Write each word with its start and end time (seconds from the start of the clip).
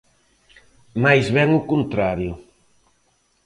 Máis 1.03 1.25
ben 1.35 1.49
o 1.59 1.61
contrario. 1.71 2.33